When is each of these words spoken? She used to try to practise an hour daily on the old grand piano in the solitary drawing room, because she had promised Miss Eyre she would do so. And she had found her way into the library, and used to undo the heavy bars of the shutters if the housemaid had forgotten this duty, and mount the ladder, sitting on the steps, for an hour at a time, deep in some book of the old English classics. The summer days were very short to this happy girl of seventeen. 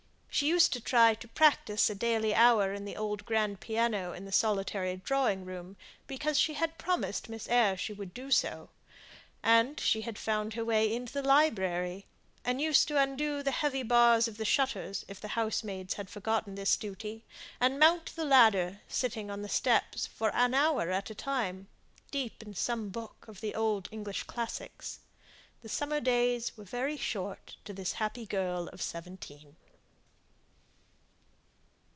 She 0.33 0.47
used 0.47 0.71
to 0.73 0.79
try 0.81 1.13
to 1.15 1.27
practise 1.27 1.89
an 1.89 1.95
hour 1.95 1.99
daily 1.99 2.33
on 2.33 2.85
the 2.85 2.95
old 2.95 3.25
grand 3.25 3.59
piano 3.59 4.13
in 4.13 4.23
the 4.25 4.31
solitary 4.31 4.95
drawing 4.95 5.43
room, 5.45 5.75
because 6.07 6.39
she 6.39 6.53
had 6.53 6.77
promised 6.79 7.27
Miss 7.27 7.49
Eyre 7.49 7.75
she 7.75 7.91
would 7.91 8.13
do 8.13 8.31
so. 8.31 8.69
And 9.43 9.77
she 9.79 10.01
had 10.01 10.17
found 10.17 10.53
her 10.53 10.63
way 10.63 10.91
into 10.91 11.11
the 11.13 11.21
library, 11.21 12.05
and 12.45 12.61
used 12.61 12.87
to 12.87 12.97
undo 12.97 13.43
the 13.43 13.51
heavy 13.51 13.83
bars 13.83 14.27
of 14.29 14.37
the 14.37 14.45
shutters 14.45 15.03
if 15.09 15.19
the 15.19 15.27
housemaid 15.35 15.93
had 15.95 16.09
forgotten 16.09 16.55
this 16.55 16.77
duty, 16.77 17.23
and 17.59 17.77
mount 17.77 18.15
the 18.15 18.25
ladder, 18.25 18.79
sitting 18.87 19.29
on 19.29 19.41
the 19.41 19.49
steps, 19.49 20.07
for 20.07 20.33
an 20.33 20.53
hour 20.53 20.89
at 20.91 21.09
a 21.11 21.13
time, 21.13 21.67
deep 22.09 22.41
in 22.41 22.53
some 22.55 22.87
book 22.89 23.25
of 23.27 23.41
the 23.41 23.53
old 23.53 23.89
English 23.91 24.23
classics. 24.23 25.01
The 25.61 25.69
summer 25.69 25.99
days 25.99 26.55
were 26.57 26.63
very 26.63 26.97
short 26.97 27.57
to 27.65 27.73
this 27.73 27.91
happy 27.99 28.25
girl 28.25 28.69
of 28.69 28.81
seventeen. 28.81 29.57